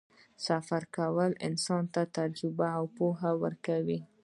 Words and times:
سفر 0.47 0.81
کول 0.97 1.31
انسان 1.47 1.83
ته 1.93 2.01
تجربه 2.17 2.67
او 2.77 2.85
پوهه 2.97 3.31
ورکوي. 3.43 3.99